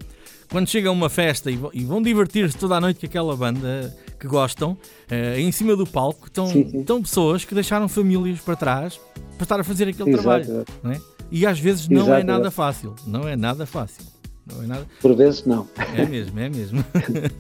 quando 0.51 0.69
chega 0.69 0.89
a 0.89 0.93
uma 0.93 1.09
festa 1.09 1.51
e, 1.51 1.59
e 1.73 1.85
vão 1.85 2.03
divertir-se 2.03 2.59
toda 2.59 2.77
a 2.77 2.81
noite 2.81 3.01
com 3.01 3.07
aquela 3.07 3.35
banda 3.35 3.97
que 4.21 4.29
gostam, 4.29 4.73
uh, 4.73 5.39
em 5.39 5.51
cima 5.51 5.75
do 5.75 5.87
palco 5.87 6.27
estão, 6.27 6.47
sim, 6.47 6.69
sim. 6.71 6.81
estão 6.81 7.01
pessoas 7.01 7.45
que 7.45 7.55
deixaram 7.55 7.89
famílias 7.89 8.39
para 8.39 8.55
trás 8.55 9.01
para 9.37 9.45
estar 9.45 9.59
a 9.59 9.65
fazer 9.65 9.89
aquele 9.89 10.11
Exato. 10.11 10.23
trabalho. 10.23 10.65
Não 10.83 10.93
é? 10.93 11.01
E 11.31 11.47
às 11.47 11.59
vezes 11.59 11.89
não 11.89 12.03
Exato. 12.03 12.21
é 12.21 12.25
nada 12.25 12.51
fácil. 12.51 12.95
Não 13.07 13.27
é 13.27 13.35
nada 13.35 13.65
fácil. 13.65 14.05
Não 14.47 14.63
é 14.63 14.67
nada... 14.67 14.87
Por 15.01 15.17
vezes 15.17 15.45
não. 15.47 15.67
É 15.97 16.05
mesmo, 16.05 16.39
é 16.39 16.49
mesmo. 16.51 16.85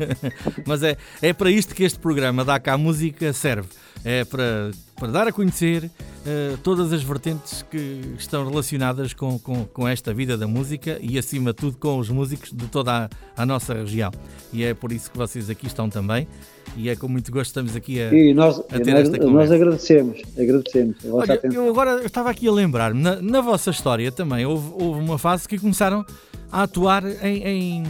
Mas 0.66 0.82
é, 0.82 0.96
é 1.20 1.32
para 1.32 1.50
isto 1.50 1.74
que 1.74 1.84
este 1.84 1.98
programa 1.98 2.44
dá 2.44 2.58
cá 2.58 2.74
a 2.74 2.78
música 2.78 3.32
serve. 3.32 3.68
É 4.02 4.24
para, 4.24 4.70
para 5.00 5.10
dar 5.10 5.26
a 5.26 5.32
conhecer 5.32 5.84
uh, 5.84 6.58
todas 6.62 6.92
as 6.92 7.02
vertentes 7.02 7.62
que 7.70 8.02
estão 8.18 8.46
relacionadas 8.46 9.14
com, 9.14 9.38
com, 9.38 9.64
com, 9.64 9.88
esta 9.88 10.12
vida 10.12 10.36
da 10.36 10.46
música 10.46 10.98
e, 11.00 11.18
acima 11.18 11.52
de 11.52 11.56
tudo, 11.56 11.78
com 11.78 11.98
os 11.98 12.10
músicos 12.10 12.52
de 12.52 12.66
toda 12.66 13.08
a, 13.36 13.42
a, 13.42 13.46
nossa 13.46 13.72
região. 13.72 14.10
E 14.52 14.62
é 14.62 14.74
por 14.74 14.92
isso 14.92 15.10
que 15.10 15.16
vocês 15.16 15.48
aqui 15.48 15.66
estão 15.66 15.88
também. 15.88 16.28
E 16.76 16.90
é 16.90 16.94
com 16.94 17.08
muito 17.08 17.32
gosto 17.32 17.46
estamos 17.46 17.74
aqui 17.74 18.00
a, 18.00 18.12
e 18.12 18.34
nós, 18.34 18.60
a 18.60 18.78
ter 18.78 18.92
nós, 18.92 19.00
esta 19.00 19.18
conversa. 19.18 19.32
Nós 19.32 19.50
agradecemos, 19.50 20.22
agradecemos. 20.38 20.96
Olha, 21.10 21.40
eu 21.42 21.68
agora 21.68 22.04
estava 22.04 22.30
aqui 22.30 22.46
a 22.46 22.52
lembrar-me, 22.52 23.02
na, 23.02 23.16
na, 23.20 23.40
vossa 23.40 23.70
história 23.70 24.12
também 24.12 24.44
houve, 24.44 24.70
houve 24.74 25.00
uma 25.00 25.18
fase 25.18 25.48
que 25.48 25.58
começaram 25.58 26.04
a 26.52 26.62
atuar 26.62 27.04
em, 27.24 27.42
em 27.42 27.84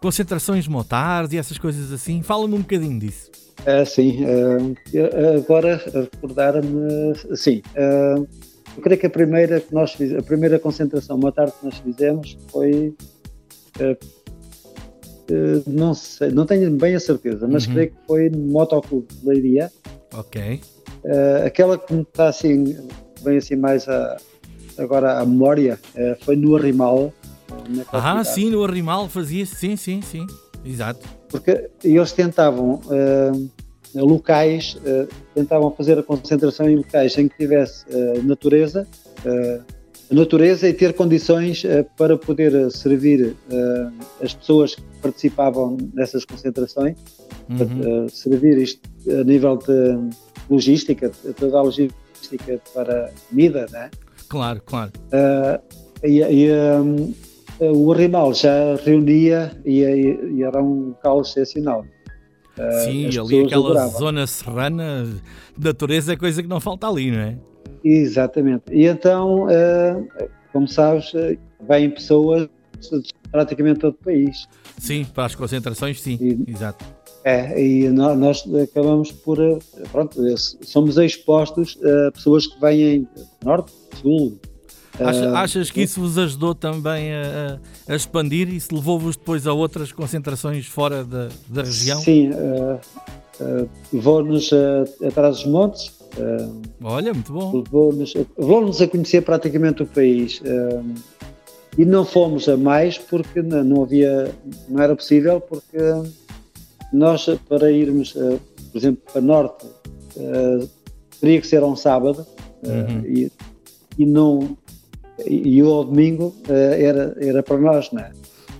concentrações 0.00 0.66
motares 0.66 1.32
e 1.32 1.38
essas 1.38 1.56
coisas 1.58 1.92
assim. 1.92 2.22
Fala-me 2.22 2.56
um 2.56 2.60
bocadinho 2.60 2.98
disso. 2.98 3.45
Uh, 3.62 3.84
sim, 3.84 4.24
uh, 4.24 5.38
agora 5.38 5.82
recordar-me, 5.92 7.14
sim, 7.34 7.62
uh, 7.74 8.26
eu 8.76 8.82
creio 8.82 9.00
que 9.00 9.06
a 9.06 9.10
primeira 9.10 9.60
que 9.60 9.74
nós 9.74 9.92
fizemos, 9.92 10.22
a 10.22 10.26
primeira 10.26 10.58
concentração 10.58 11.18
motar 11.18 11.50
que 11.50 11.64
nós 11.64 11.78
fizemos 11.78 12.36
foi, 12.48 12.94
não 15.66 15.94
sei, 15.94 16.30
não 16.30 16.46
tenho 16.46 16.70
bem 16.72 16.94
a 16.94 17.00
certeza, 17.00 17.48
mas 17.48 17.66
uhum. 17.66 17.72
creio 17.72 17.90
que 17.90 17.96
foi 18.06 18.28
no 18.28 18.38
Motoclube 18.38 19.06
de 19.12 19.26
Leiria. 19.26 19.72
Ok. 20.12 20.60
aquela 21.44 21.78
que 21.78 21.92
me 21.92 22.02
está 22.02 22.28
assim, 22.28 22.76
bem 23.22 23.38
assim 23.38 23.56
mais 23.56 23.88
a, 23.88 24.18
agora 24.78 25.18
a 25.18 25.26
memória, 25.26 25.80
foi 26.20 26.36
no 26.36 26.54
Arrimal, 26.54 27.12
ah, 27.92 28.22
sim, 28.22 28.50
no 28.50 28.62
Arrimal 28.62 29.08
fazia 29.08 29.46
sim, 29.46 29.76
sim, 29.76 30.02
sim, 30.02 30.26
exato. 30.64 31.15
Porque 31.28 31.70
eles 31.82 32.12
tentavam 32.12 32.80
uh, 32.86 33.50
locais, 33.94 34.76
uh, 34.76 35.08
tentavam 35.34 35.70
fazer 35.70 35.98
a 35.98 36.02
concentração 36.02 36.68
em 36.68 36.76
locais 36.76 37.16
em 37.18 37.28
que 37.28 37.36
tivesse 37.36 37.84
uh, 37.90 38.22
natureza, 38.22 38.86
natureza 40.08 40.68
e 40.68 40.72
ter 40.72 40.92
condições 40.94 41.64
para 41.96 42.16
poder 42.16 42.70
servir 42.70 43.34
as 44.22 44.34
pessoas 44.34 44.76
que 44.76 44.82
participavam 45.02 45.76
nessas 45.92 46.24
concentrações, 46.24 46.96
uhum. 47.48 48.08
servir 48.08 48.56
isto 48.58 48.80
a 49.10 49.24
nível 49.24 49.56
de 49.56 49.98
logística, 50.48 51.10
toda 51.36 51.58
a 51.58 51.62
logística 51.62 52.60
para 52.72 53.10
comida, 53.28 53.66
né? 53.72 53.90
Claro, 54.28 54.62
claro. 54.64 54.92
e, 56.02 56.20
e 56.20 56.52
um, 56.52 57.12
eh, 57.12 57.35
o 57.60 57.92
Rimal 57.92 58.34
já 58.34 58.76
reunia 58.84 59.52
e, 59.64 59.80
e, 59.80 60.42
era 60.42 60.62
um 60.62 60.88
local 60.88 61.22
excepcional. 61.22 61.84
Eh, 62.58 62.70
Sim, 62.84 63.06
As 63.06 63.18
ali 63.18 63.44
aquela 63.44 63.64
adoravam. 63.66 63.98
zona 63.98 64.26
serrana, 64.26 65.06
natureza 65.58 66.12
é 66.12 66.16
coisa 66.16 66.42
que 66.42 66.48
não 66.48 66.60
falta 66.60 66.88
ali, 66.88 67.10
não 67.10 67.18
é? 67.18 67.36
Exatamente. 67.84 68.64
E 68.70 68.86
então, 68.86 69.48
eh, 69.50 70.28
como 70.52 70.66
sabes, 70.66 71.12
vêm 71.68 71.90
pessoas 71.90 72.48
de 72.80 73.12
praticamente 73.30 73.80
todo 73.80 73.94
o 73.94 74.04
país. 74.04 74.46
Sim, 74.78 75.06
para 75.14 75.26
as 75.26 75.34
concentrações, 75.34 76.00
sim, 76.00 76.18
e, 76.20 76.50
exato. 76.50 76.84
É, 77.24 77.60
e 77.60 77.88
nós 77.90 78.44
acabamos 78.62 79.10
por, 79.10 79.38
pronto, 79.90 80.16
somos 80.62 80.96
expostos 80.96 81.76
a 81.82 82.12
pessoas 82.12 82.46
que 82.46 82.60
vêm 82.60 83.02
do 83.02 83.26
norte, 83.44 83.72
sul, 84.00 84.38
Acha, 85.00 85.30
ah, 85.30 85.40
achas 85.40 85.70
que 85.70 85.82
isso 85.82 86.00
vos 86.00 86.16
ajudou 86.16 86.54
também 86.54 87.12
a, 87.12 87.58
a 87.88 87.94
expandir 87.94 88.48
e 88.48 88.58
se 88.58 88.74
levou-vos 88.74 89.16
depois 89.16 89.46
a 89.46 89.52
outras 89.52 89.92
concentrações 89.92 90.66
fora 90.66 91.04
da, 91.04 91.28
da 91.48 91.62
região? 91.62 92.00
Sim, 92.00 92.30
uh, 92.30 92.80
uh, 93.40 93.68
levou-nos 93.92 94.50
atrás 95.06 95.36
dos 95.36 95.46
montes. 95.46 95.88
Uh, 96.16 96.62
Olha, 96.82 97.12
muito 97.12 97.32
bom. 97.32 97.62
Levou-nos 97.62 98.14
levou 98.38 98.70
a 98.70 98.88
conhecer 98.88 99.20
praticamente 99.22 99.82
o 99.82 99.86
país. 99.86 100.40
e 101.76 101.84
não 101.84 102.04
fomos 102.04 102.48
a 102.48 102.56
mais 102.56 102.96
porque 102.96 103.42
não 103.42 103.82
havia, 103.82 104.34
não 104.68 104.82
era 104.82 104.96
possível, 104.96 105.40
porque 105.40 105.76
nós 106.92 107.26
para 107.48 107.70
irmos, 107.70 108.12
por 108.12 108.78
exemplo, 108.78 109.02
para 109.12 109.20
norte, 109.20 109.66
teria 111.20 111.40
que 111.40 111.46
ser 111.46 111.62
um 111.62 111.76
sábado 111.76 112.26
uhum. 112.62 113.04
e, 113.04 113.30
e 113.98 114.06
não 114.06 114.56
e, 115.24 115.56
e 115.56 115.62
o 115.62 115.84
domingo 115.84 116.34
uh, 116.48 116.52
era, 116.52 117.16
era 117.20 117.42
para 117.42 117.58
nós, 117.58 117.90
não 117.92 118.02
é? 118.02 118.10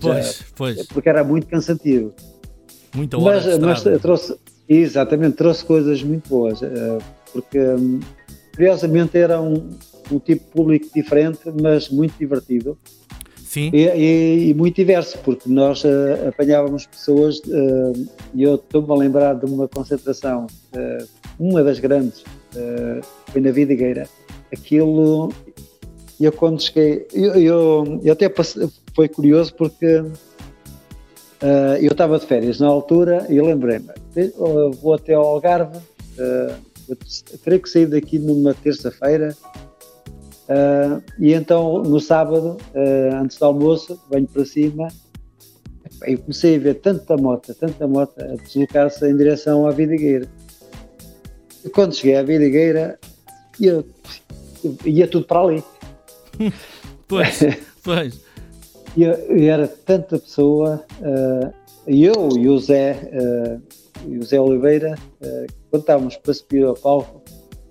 Pois, 0.01 0.39
Já, 0.39 0.45
pois. 0.57 0.87
Porque 0.87 1.09
era 1.09 1.25
muito 1.25 1.47
cansativo. 1.47 2.13
Muita 2.95 3.19
hora 3.19 3.59
mas, 3.59 3.85
mas 3.85 4.01
trouxe, 4.01 4.37
exatamente, 4.69 5.37
trouxe 5.37 5.65
coisas 5.65 6.03
muito 6.03 6.29
boas, 6.29 6.63
uh, 6.63 6.99
porque 7.33 7.59
um, 7.59 8.01
curiosamente 8.55 9.19
era 9.19 9.41
um, 9.41 9.71
um 10.11 10.19
tipo 10.19 10.45
de 10.45 10.51
público 10.53 10.87
diferente, 10.95 11.41
mas 11.61 11.89
muito 11.89 12.15
divertido. 12.19 12.79
Sim. 13.57 13.71
E, 13.73 13.87
e, 13.87 14.51
e 14.51 14.55
muito 14.55 14.77
diverso, 14.77 15.19
porque 15.25 15.49
nós 15.49 15.83
uh, 15.83 16.29
apanhávamos 16.29 16.85
pessoas, 16.85 17.39
uh, 17.39 18.09
e 18.35 18.43
eu 18.43 18.57
estou-me 18.57 18.93
a 18.93 18.95
lembrar 18.95 19.33
de 19.33 19.47
uma 19.47 19.67
concentração, 19.67 20.47
uh, 20.75 21.07
uma 21.39 21.63
das 21.63 21.79
grandes, 21.79 22.23
foi 23.29 23.41
na 23.41 23.51
Vidigueira. 23.51 24.09
Aquilo, 24.53 25.31
eu 26.25 26.33
quando 26.33 26.63
cheguei, 26.63 27.07
eu, 27.13 27.35
eu, 27.35 28.01
eu 28.03 28.13
até 28.13 28.29
passei, 28.29 28.69
foi 28.95 29.09
curioso 29.09 29.55
porque 29.55 30.03
eu 31.81 31.93
estava 31.93 32.19
de 32.19 32.27
férias 32.27 32.59
na 32.59 32.67
altura 32.67 33.27
e 33.29 33.41
lembrei-me, 33.41 33.91
vou 34.81 34.95
até 34.95 35.13
ao 35.13 35.25
Algarve, 35.25 35.79
eu 36.89 36.97
terei 37.45 37.59
que 37.59 37.69
sair 37.69 37.87
daqui 37.87 38.19
numa 38.19 38.55
terça-feira 38.55 39.37
Uh, 40.47 41.03
e 41.19 41.33
então 41.33 41.83
no 41.83 41.99
sábado, 41.99 42.57
uh, 42.73 43.17
antes 43.17 43.37
do 43.37 43.45
almoço, 43.47 44.01
venho 44.09 44.29
para 44.29 44.45
cima 44.45 44.89
e 46.07 46.17
comecei 46.17 46.55
a 46.55 46.59
ver 46.59 46.75
tanta 46.75 47.17
moto, 47.17 47.53
tanta 47.55 47.87
moto 47.89 48.15
a 48.21 48.37
deslocar-se 48.37 49.09
em 49.09 49.17
direção 49.17 49.67
à 49.67 49.73
Vidigueira. 49.73 50.29
E 51.65 51.69
quando 51.69 51.97
cheguei 51.97 52.17
à 52.17 52.23
Vidigueira, 52.23 52.97
eu, 53.61 53.85
ia 54.85 55.09
tudo 55.09 55.27
para 55.27 55.41
ali. 55.41 55.65
pois, 57.09 57.41
pois. 57.83 58.21
e, 58.97 59.05
e, 59.05 59.47
era 59.47 59.69
tanta 59.69 60.19
pessoa, 60.19 60.85
uh, 61.01 61.53
eu 61.87 62.31
e 62.37 62.49
o 62.49 62.59
Zé, 62.59 63.09
e 64.07 64.19
o 64.19 64.25
Zé 64.25 64.41
Oliveira, 64.41 64.97
quando 65.71 65.83
estávamos 65.83 66.17
para 66.17 66.35
subir 66.35 66.65
ao 66.65 66.75
palco, 66.75 67.23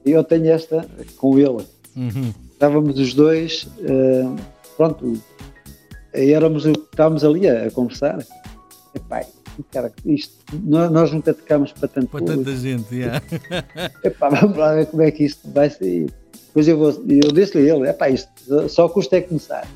eu 0.05 0.23
tenho 0.23 0.49
esta 0.51 0.85
com 1.17 1.37
ele. 1.37 1.65
Uhum 1.95 2.45
estávamos 2.55 2.97
os 2.97 3.13
dois, 3.13 3.67
uh, 3.79 4.35
pronto, 4.75 5.13
éramos, 6.13 6.65
estávamos 6.65 7.23
ali 7.23 7.47
a, 7.47 7.67
a 7.67 7.71
conversar. 7.71 8.25
Epá, 8.95 9.25
cara, 9.71 9.91
isto, 10.05 10.35
nós, 10.63 10.89
nós 10.89 11.11
nunca 11.11 11.33
tocámos 11.33 11.73
para 11.73 11.87
tanto 11.87 12.07
Para 12.07 12.25
tanta 12.25 12.55
gente, 12.55 12.95
yeah. 12.95 13.21
Epá, 14.03 14.29
vamos 14.29 14.57
lá 14.57 14.73
ver 14.73 14.87
como 14.87 15.03
é 15.03 15.11
que 15.11 15.25
isto 15.25 15.49
vai 15.51 15.69
sair. 15.69 16.11
Depois 16.55 16.67
eu, 16.69 16.77
vou, 16.77 16.89
eu 17.09 17.33
disse-lhe 17.33 17.69
ele, 17.69 17.89
epá, 17.89 18.09
isto 18.09 18.29
só 18.69 18.87
custa 18.87 19.17
é 19.17 19.21
começar. 19.21 19.67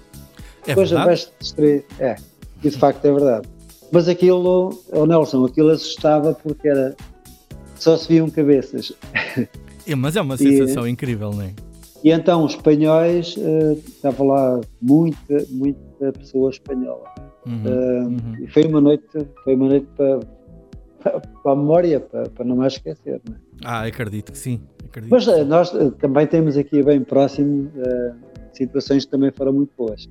É 0.63 0.67
Depois 0.67 0.89
vais 0.91 1.29
distrair. 1.38 1.83
É, 2.00 2.15
e 2.63 2.69
de 2.69 2.77
facto 2.77 3.03
é 3.03 3.12
verdade. 3.12 3.50
Mas 3.91 4.07
aquilo, 4.07 4.69
o 4.69 5.00
oh 5.00 5.05
Nelson, 5.05 5.43
aquilo 5.43 5.71
assustava 5.71 6.33
porque 6.33 6.69
era 6.69 6.95
só 7.75 7.98
se 7.98 8.07
viam 8.07 8.29
cabeças. 8.29 8.93
É, 9.86 9.93
mas 9.93 10.15
é 10.15 10.21
uma 10.21 10.38
sensação 10.38 10.88
e, 10.88 10.91
incrível, 10.91 11.31
não 11.31 11.41
é? 11.41 11.53
E 12.01 12.12
então 12.12 12.45
os 12.45 12.53
espanhóis, 12.53 13.36
uh, 13.36 13.74
estava 13.86 14.24
lá 14.24 14.62
muita, 14.81 15.45
muita 15.50 16.13
pessoa 16.13 16.50
espanhola. 16.50 17.13
Uhum, 17.45 17.63
uh, 17.65 18.07
uhum. 18.07 18.48
foi 18.53 18.63
uma 18.63 18.79
noite, 18.79 19.27
foi 19.43 19.53
uma 19.55 19.67
noite 19.67 19.88
para, 19.98 20.19
para, 21.03 21.19
para 21.43 21.51
a 21.51 21.55
memória, 21.57 22.00
para, 22.00 22.29
para 22.29 22.45
não 22.45 22.55
mais 22.55 22.74
esquecer. 22.74 23.19
Não 23.27 23.36
é? 23.36 23.39
Ah, 23.65 23.83
acredito 23.83 24.31
que 24.31 24.38
sim. 24.38 24.62
Acredito 24.89 25.12
Mas 25.12 25.27
uh, 25.27 25.46
nós 25.46 25.72
também 26.00 26.27
temos 26.27 26.58
aqui 26.58 26.84
bem 26.84 27.01
próximo 27.01 27.72
situações 28.53 29.05
que 29.05 29.12
também 29.12 29.31
foram 29.31 29.53
muito 29.53 29.72
boas. 29.77 30.10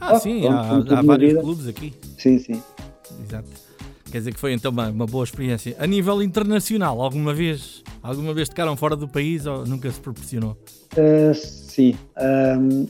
Ah, 0.00 0.18
sim, 0.18 0.40
pronto, 0.40 0.94
há, 0.94 0.98
há 0.98 1.02
vários 1.02 1.32
vida. 1.32 1.42
clubes 1.42 1.68
aqui. 1.68 1.94
Sim, 2.18 2.38
sim. 2.38 2.62
Exato. 3.22 3.48
Quer 4.10 4.18
dizer 4.18 4.34
que 4.34 4.40
foi 4.40 4.52
então 4.52 4.70
uma, 4.70 4.90
uma 4.90 5.06
boa 5.06 5.24
experiência. 5.24 5.74
A 5.78 5.86
nível 5.86 6.22
internacional, 6.22 7.00
alguma 7.00 7.34
vez, 7.34 7.82
alguma 8.02 8.32
vez 8.32 8.48
tocaram 8.48 8.76
fora 8.76 8.94
do 8.94 9.08
país 9.08 9.46
ou 9.46 9.66
nunca 9.66 9.90
se 9.90 9.98
proporcionou? 10.00 10.56
Uh, 10.96 11.34
sim. 11.34 11.96
Um, 12.16 12.86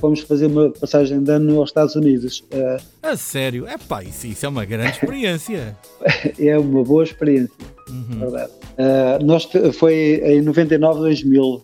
fomos 0.00 0.20
fazer 0.20 0.46
uma 0.46 0.70
passagem 0.70 1.22
de 1.22 1.30
ano 1.30 1.60
aos 1.60 1.70
Estados 1.70 1.94
Unidos. 1.94 2.40
Uh, 2.52 2.82
a 3.02 3.16
sério? 3.16 3.66
É 3.68 3.78
pá, 3.78 4.02
isso, 4.02 4.26
isso, 4.26 4.44
é 4.44 4.48
uma 4.48 4.64
grande 4.64 4.90
experiência. 4.90 5.76
é 6.38 6.58
uma 6.58 6.82
boa 6.82 7.04
experiência, 7.04 7.54
uhum. 7.88 8.18
verdade. 8.18 8.52
Uh, 8.52 9.24
nós, 9.24 9.48
foi 9.74 10.20
em 10.24 10.42
99, 10.42 11.00
2000. 11.00 11.44
Uh, 11.44 11.62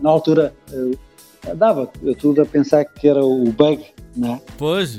na 0.00 0.10
altura, 0.10 0.54
dava 1.56 1.90
tudo 2.18 2.42
a 2.42 2.46
pensar 2.46 2.84
que 2.84 3.08
era 3.08 3.24
o 3.24 3.44
bug, 3.52 3.84
não 4.16 4.34
é? 4.34 4.40
Pois. 4.56 4.98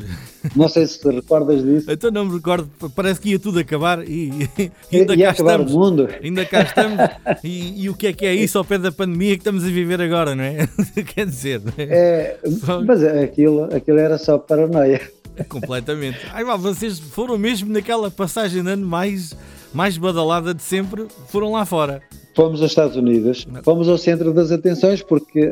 Não 0.56 0.70
sei 0.70 0.88
se 0.88 1.00
te 1.00 1.10
recordas 1.10 1.64
disso. 1.64 1.90
Então 2.00 2.12
não 2.12 2.26
me 2.26 2.36
recordo, 2.36 2.70
parece 2.96 3.20
que 3.20 3.30
ia 3.32 3.40
tudo 3.40 3.60
acabar 3.60 4.08
e, 4.08 4.48
e 4.92 4.98
ainda 4.98 5.16
ia 5.16 5.26
cá 5.26 5.32
acabar 5.32 5.60
estamos. 5.60 5.74
O 5.74 5.80
mundo. 5.80 6.10
Ainda 6.22 6.46
cá 6.46 6.62
estamos. 6.62 6.98
E, 7.44 7.84
e, 7.84 7.90
o 7.90 7.94
que 7.94 8.08
é 8.08 8.14
que 8.14 8.26
é 8.26 8.34
isso 8.34 8.58
ao 8.58 8.66
pé 8.66 8.78
da 8.78 8.92
pandemia 8.92 9.36
que 9.36 9.42
estamos 9.42 9.64
a 9.64 9.68
viver 9.68 10.02
agora, 10.02 10.36
não 10.36 10.44
é? 10.44 10.68
Quer 11.14 11.26
dizer, 11.26 11.62
é? 11.78 11.84
É, 11.84 12.40
mas 12.86 13.04
aquilo, 13.04 13.64
aquilo 13.74 14.00
era 14.00 14.18
só 14.18 14.38
paranoia. 14.38 15.02
Completamente. 15.48 16.20
Ai, 16.34 16.44
lá, 16.44 16.56
vocês 16.56 17.00
foram 17.00 17.38
mesmo 17.38 17.72
naquela 17.72 18.12
passagem 18.12 18.64
de 18.64 18.70
ano 18.70 18.86
mais, 18.86 19.36
mais 19.74 19.98
badalada 19.98 20.54
de 20.54 20.64
sempre, 20.64 21.08
foram 21.28 21.52
lá 21.52 21.66
fora. 21.66 22.02
Fomos 22.36 22.62
aos 22.62 22.72
Estados 22.72 22.96
Unidos, 22.96 23.46
fomos 23.64 23.90
ao 23.90 23.98
centro 23.98 24.34
das 24.34 24.52
atenções 24.52 25.02
porque 25.02 25.52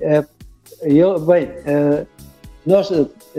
é, 0.00 0.24
eu, 0.82 1.18
bem, 1.20 1.46
uh, 1.46 2.06
nós 2.66 2.90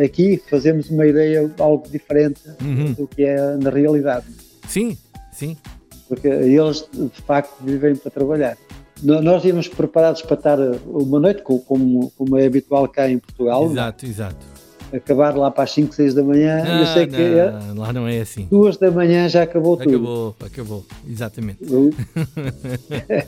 aqui 0.02 0.42
fazemos 0.50 0.90
uma 0.90 1.06
ideia 1.06 1.52
algo 1.60 1.88
diferente 1.90 2.42
uhum. 2.62 2.94
do 2.94 3.08
que 3.08 3.24
é 3.24 3.58
na 3.58 3.70
realidade. 3.70 4.26
Sim, 4.68 4.98
sim. 5.32 5.58
Porque 6.08 6.28
eles 6.28 6.88
de 6.94 7.22
facto 7.22 7.62
vivem 7.62 7.96
para 7.96 8.10
trabalhar. 8.10 8.58
Nós 9.04 9.44
íamos 9.46 9.68
preparados 9.68 10.24
para 10.24 10.36
estar 10.36 10.58
uma 10.88 11.20
noite, 11.20 11.44
como, 11.44 12.12
como 12.18 12.38
é 12.38 12.48
habitual 12.48 12.88
cá 12.88 13.08
em 13.08 13.20
Portugal. 13.20 13.66
Exato, 13.66 14.06
exato. 14.06 14.57
Acabar 14.94 15.36
lá 15.36 15.52
para 15.52 15.64
as 15.66 15.72
5, 15.72 15.94
6 15.94 16.14
da 16.14 16.24
manhã. 16.24 16.64
Não, 16.64 16.80
eu 16.80 16.86
sei 16.88 17.06
não, 17.06 17.14
que 17.14 17.22
é, 17.22 17.54
lá 17.76 17.94
não 17.94 18.08
é 18.08 18.20
assim. 18.20 18.48
Duas 18.50 18.78
da 18.78 18.90
manhã 18.90 19.28
já 19.28 19.44
acabou 19.44 19.76
tudo. 19.76 19.90
Acabou, 19.90 20.36
acabou, 20.46 20.86
exatamente. 21.08 21.60
é 23.10 23.26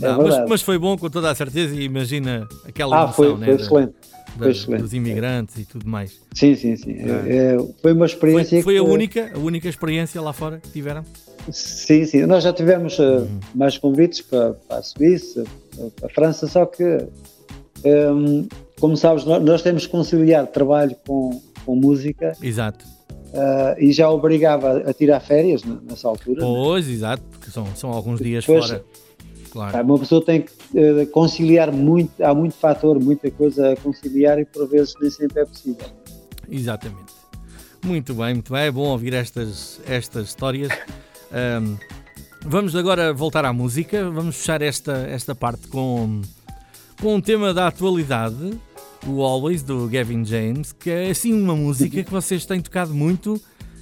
não, 0.00 0.22
mas, 0.22 0.48
mas, 0.48 0.62
foi 0.62 0.78
bom 0.78 0.96
com 0.96 1.10
toda 1.10 1.30
a 1.30 1.34
certeza 1.34 1.74
e 1.74 1.84
imagina 1.84 2.48
aquela 2.66 2.98
ah, 2.98 3.04
emoção, 3.04 3.14
foi, 3.14 3.36
né, 3.36 3.46
foi 3.46 3.54
excelente 3.56 3.94
da, 4.36 4.76
dos 4.78 4.92
imigrantes 4.92 5.58
e 5.58 5.64
tudo 5.64 5.88
mais. 5.88 6.20
Sim, 6.34 6.54
sim, 6.54 6.76
sim. 6.76 6.96
É. 6.98 7.54
É, 7.54 7.56
foi 7.80 7.92
uma 7.92 8.06
experiência. 8.06 8.62
Foi, 8.62 8.62
foi 8.62 8.74
que... 8.74 8.78
a 8.78 8.82
única, 8.82 9.32
a 9.34 9.38
única 9.38 9.68
experiência 9.68 10.20
lá 10.20 10.32
fora 10.32 10.58
que 10.58 10.70
tiveram? 10.70 11.04
Sim, 11.50 12.04
sim. 12.04 12.24
Nós 12.24 12.44
já 12.44 12.52
tivemos 12.52 12.98
uh, 12.98 13.02
uhum. 13.02 13.40
mais 13.54 13.76
convites 13.76 14.20
para, 14.22 14.52
para, 14.52 14.78
a 14.78 14.82
Suíça, 14.82 15.44
para 15.96 16.06
a 16.06 16.08
França, 16.08 16.46
só 16.46 16.64
que, 16.64 16.84
um, 17.84 18.38
ehm, 18.38 18.48
como 18.82 18.96
sabes, 18.96 19.24
nós, 19.24 19.40
nós, 19.44 19.62
temos 19.62 19.86
que 19.86 19.92
conciliar 19.92 20.44
trabalho 20.48 20.96
com, 21.06 21.40
com 21.64 21.76
música. 21.76 22.32
Exato. 22.42 22.84
Uh, 23.32 23.78
e 23.78 23.92
já 23.92 24.10
obrigava 24.10 24.78
a 24.78 24.92
tirar 24.92 25.20
férias 25.20 25.62
nessa 25.62 26.08
altura. 26.08 26.40
Né? 26.40 26.46
Pois, 26.48 26.88
né? 26.88 26.92
exato, 26.92 27.22
porque 27.30 27.48
são, 27.48 27.64
são 27.76 27.92
alguns 27.92 28.18
dias 28.18 28.44
Depois, 28.44 28.66
fora. 28.66 28.84
Claro. 29.52 29.84
Uma 29.84 29.98
pessoa 30.00 30.24
tem 30.24 30.42
que 30.42 30.52
uh, 30.76 31.06
conciliar 31.12 31.70
muito, 31.70 32.20
há 32.20 32.34
muito 32.34 32.56
fator, 32.56 32.98
muita 32.98 33.30
coisa 33.30 33.72
a 33.72 33.76
conciliar 33.76 34.40
e 34.40 34.44
por 34.44 34.66
vezes 34.66 34.94
nem 35.00 35.10
sempre 35.12 35.42
é 35.42 35.44
possível. 35.44 35.86
Exatamente. 36.50 37.12
Muito 37.84 38.14
bem, 38.14 38.34
muito 38.34 38.52
bem. 38.52 38.62
É 38.62 38.70
bom 38.72 38.88
ouvir 38.88 39.14
estas, 39.14 39.80
estas 39.86 40.26
histórias. 40.26 40.70
Um, 41.32 41.78
vamos 42.42 42.76
agora 42.76 43.10
voltar 43.10 43.42
à 43.46 43.54
música. 43.54 44.10
Vamos 44.10 44.36
fechar 44.36 44.60
esta, 44.60 44.92
esta 45.08 45.34
parte 45.34 45.66
com, 45.68 46.20
com 47.00 47.14
um 47.14 47.22
tema 47.22 47.54
da 47.54 47.68
atualidade, 47.68 48.52
o 49.06 49.22
Always, 49.22 49.62
do 49.62 49.88
Gavin 49.88 50.24
James, 50.24 50.72
que 50.72 50.90
é 50.90 51.10
assim 51.10 51.32
uma 51.32 51.56
música 51.56 52.02
que 52.02 52.10
vocês 52.10 52.46
têm 52.46 52.60
tocado 52.60 52.94
muito 52.94 53.40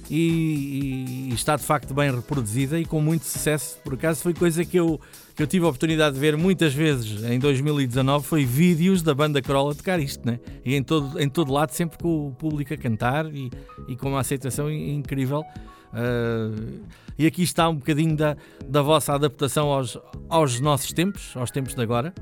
e, 0.09 1.29
e, 1.29 1.33
está 1.33 1.55
de 1.55 1.63
facto 1.63 1.93
bem 1.93 2.13
reproduzida 2.13 2.79
e 2.79 2.85
com 2.85 2.99
muito 2.99 3.23
sucesso. 3.23 3.77
Por 3.83 3.93
acaso 3.93 4.21
foi 4.21 4.33
coisa 4.33 4.65
que 4.65 4.77
eu, 4.77 4.99
que 5.35 5.41
eu 5.41 5.47
tive 5.47 5.65
a 5.65 5.69
oportunidade 5.69 6.15
de 6.15 6.19
ver 6.19 6.35
muitas 6.35 6.73
vezes 6.73 7.23
em 7.23 7.39
2019, 7.39 8.25
foi 8.25 8.43
vídeos 8.43 9.01
da 9.01 9.13
banda 9.13 9.41
Corolla 9.41 9.73
tocar 9.73 9.99
isto, 9.99 10.25
né? 10.25 10.39
E 10.65 10.75
em 10.75 10.83
todo, 10.83 11.19
em 11.19 11.29
todo 11.29 11.53
lado, 11.53 11.71
sempre 11.71 11.97
com 11.97 12.27
o 12.27 12.31
público 12.33 12.73
a 12.73 12.77
cantar 12.77 13.25
e, 13.33 13.49
e 13.87 13.95
com 13.95 14.09
uma 14.09 14.19
aceitação 14.19 14.69
incrível. 14.69 15.45
Uh, 15.93 16.81
e 17.17 17.25
aqui 17.25 17.43
está 17.43 17.69
um 17.69 17.75
bocadinho 17.75 18.15
da, 18.15 18.35
da 18.67 18.81
vossa 18.81 19.13
adaptação 19.13 19.69
aos, 19.69 19.97
aos 20.27 20.59
nossos 20.59 20.91
tempos, 20.91 21.31
aos 21.35 21.51
tempos 21.51 21.73
de 21.73 21.81
agora 21.81 22.13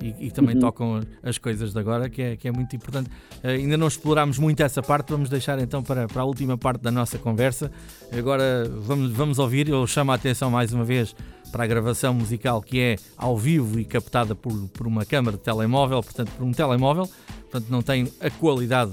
e, 0.00 0.26
e 0.26 0.30
também 0.30 0.54
uhum. 0.54 0.60
tocam 0.60 1.00
as 1.22 1.38
coisas 1.38 1.72
de 1.72 1.78
agora, 1.78 2.08
que 2.08 2.22
é, 2.22 2.36
que 2.36 2.48
é 2.48 2.52
muito 2.52 2.74
importante. 2.74 3.10
Uh, 3.42 3.48
ainda 3.48 3.76
não 3.76 3.86
explorámos 3.86 4.38
muito 4.38 4.62
essa 4.62 4.82
parte, 4.82 5.10
vamos 5.10 5.28
deixar 5.28 5.58
então 5.58 5.82
para, 5.82 6.06
para 6.06 6.22
a 6.22 6.24
última 6.24 6.56
parte 6.56 6.82
da 6.82 6.90
nossa 6.90 7.18
conversa. 7.18 7.70
Agora 8.12 8.68
vamos, 8.68 9.12
vamos 9.12 9.38
ouvir, 9.38 9.68
eu 9.68 9.86
chamo 9.86 10.12
a 10.12 10.14
atenção 10.14 10.50
mais 10.50 10.72
uma 10.72 10.84
vez 10.84 11.14
para 11.52 11.64
a 11.64 11.66
gravação 11.66 12.12
musical 12.12 12.60
que 12.60 12.80
é 12.80 12.96
ao 13.16 13.38
vivo 13.38 13.78
e 13.78 13.84
captada 13.84 14.34
por, 14.34 14.52
por 14.68 14.86
uma 14.86 15.04
câmara 15.04 15.36
de 15.36 15.42
telemóvel, 15.42 16.02
portanto 16.02 16.30
por 16.36 16.44
um 16.44 16.52
telemóvel. 16.52 17.08
portanto 17.50 17.70
não 17.70 17.82
tem 17.82 18.10
a 18.20 18.30
qualidade 18.30 18.92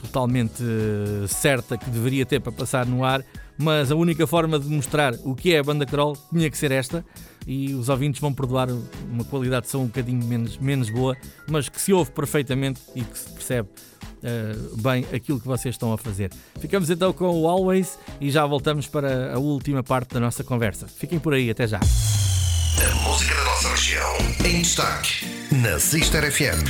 totalmente 0.00 0.62
uh, 0.62 1.28
certa 1.28 1.76
que 1.76 1.90
deveria 1.90 2.24
ter 2.24 2.40
para 2.40 2.52
passar 2.52 2.86
no 2.86 3.04
ar, 3.04 3.22
mas 3.58 3.92
a 3.92 3.94
única 3.94 4.26
forma 4.26 4.58
de 4.58 4.68
mostrar 4.68 5.14
o 5.24 5.34
que 5.34 5.52
é 5.52 5.58
a 5.58 5.62
banda 5.62 5.84
crawl 5.84 6.16
tinha 6.32 6.50
que 6.50 6.56
ser 6.56 6.72
esta 6.72 7.04
e 7.46 7.74
os 7.74 7.88
ouvintes 7.88 8.20
vão 8.20 8.32
perdoar 8.32 8.68
uma 9.10 9.24
qualidade 9.24 9.66
de 9.66 9.72
som 9.72 9.80
um 9.80 9.86
bocadinho 9.86 10.24
menos, 10.24 10.58
menos 10.58 10.90
boa, 10.90 11.16
mas 11.48 11.68
que 11.68 11.80
se 11.80 11.92
ouve 11.92 12.10
perfeitamente 12.10 12.80
e 12.94 13.02
que 13.02 13.18
se 13.18 13.30
percebe 13.30 13.68
uh, 13.68 14.76
bem 14.76 15.04
aquilo 15.12 15.40
que 15.40 15.46
vocês 15.46 15.74
estão 15.74 15.92
a 15.92 15.98
fazer. 15.98 16.30
Ficamos 16.58 16.90
então 16.90 17.12
com 17.12 17.28
o 17.28 17.48
Always 17.48 17.98
e 18.20 18.30
já 18.30 18.46
voltamos 18.46 18.86
para 18.86 19.34
a 19.34 19.38
última 19.38 19.82
parte 19.82 20.14
da 20.14 20.20
nossa 20.20 20.44
conversa. 20.44 20.86
Fiquem 20.86 21.18
por 21.18 21.34
aí, 21.34 21.50
até 21.50 21.66
já. 21.66 21.78
A 21.78 22.94
música 23.08 23.34
da 23.34 23.44
nossa 23.44 23.68
região 23.70 24.16
em 24.44 24.62
destaque 24.62 25.26
na 25.52 25.78
Sister 25.78 26.30
FM. 26.30 26.64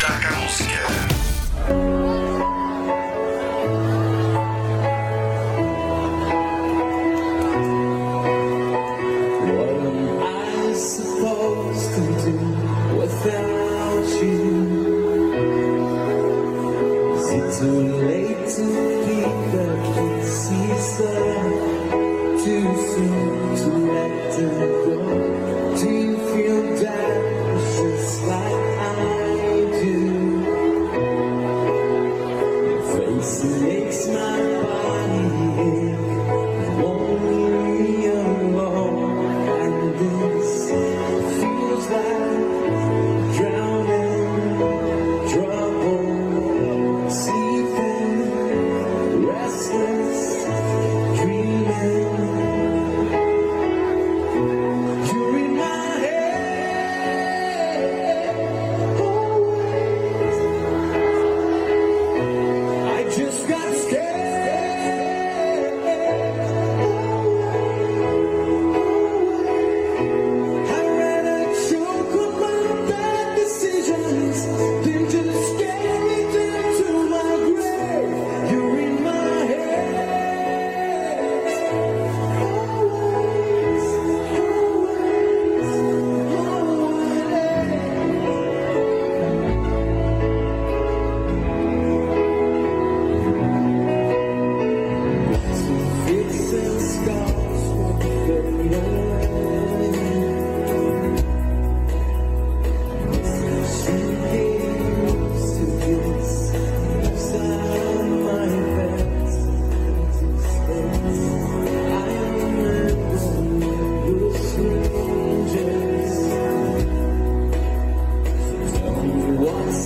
Taca 0.00 0.28
a 0.28 0.40
música. 0.40 2.05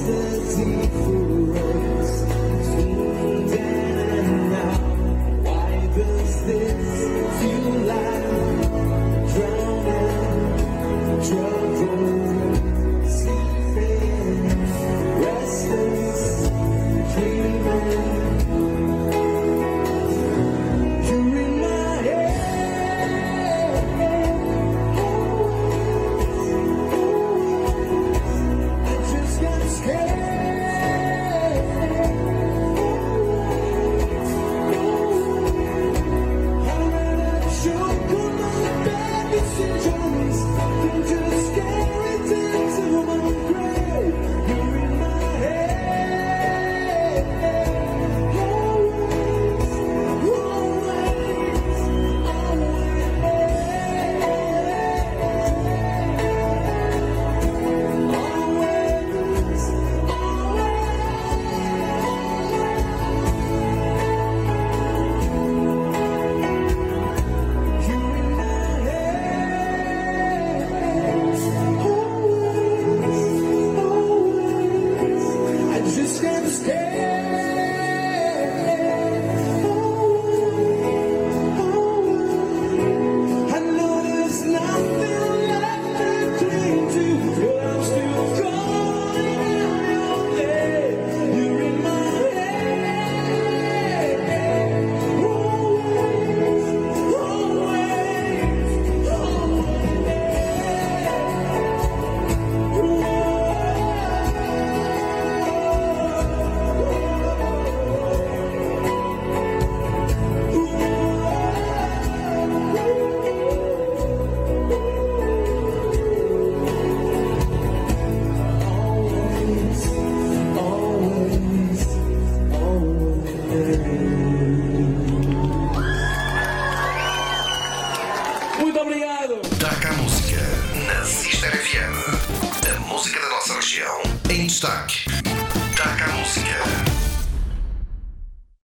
Região 0.06 1.84
em 1.86 1.89